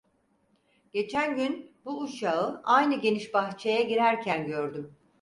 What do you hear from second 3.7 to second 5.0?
girerken gördüm.